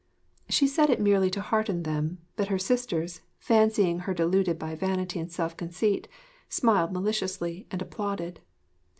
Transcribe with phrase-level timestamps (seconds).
[0.49, 5.19] She said it merely to hearten them; but her sisters, fancying her deluded by vanity
[5.19, 6.07] and self conceit,
[6.49, 8.39] smiled maliciously and applauded.